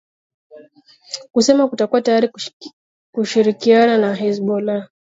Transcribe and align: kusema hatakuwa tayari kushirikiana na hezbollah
kusema 1.31 1.67
hatakuwa 1.67 2.01
tayari 2.01 2.29
kushirikiana 3.15 3.97
na 3.97 4.15
hezbollah 4.15 4.89